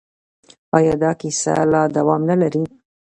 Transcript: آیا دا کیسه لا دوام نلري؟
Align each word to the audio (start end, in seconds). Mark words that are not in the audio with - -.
آیا 0.77 0.93
دا 1.01 1.11
کیسه 1.19 1.53
لا 1.71 1.81
دوام 1.95 2.21
نلري؟ 2.29 2.63